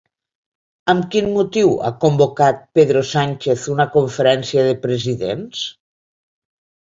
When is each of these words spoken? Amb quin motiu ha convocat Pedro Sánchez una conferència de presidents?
Amb 0.93 1.03
quin 1.15 1.27
motiu 1.33 1.73
ha 1.89 1.91
convocat 2.05 2.63
Pedro 2.79 3.03
Sánchez 3.11 3.67
una 3.75 3.87
conferència 3.97 4.65
de 4.71 4.73
presidents? 4.87 5.63